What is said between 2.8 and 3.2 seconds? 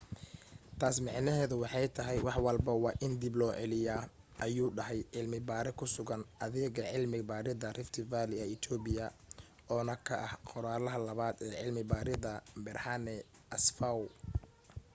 waa in